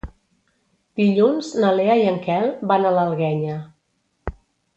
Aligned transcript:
Dilluns 1.01 1.49
na 1.63 1.73
Lea 1.81 1.99
i 1.99 2.07
en 2.13 2.17
Quel 2.25 2.49
van 2.73 2.89
a 2.89 2.95
l'Alguenya. 2.97 3.61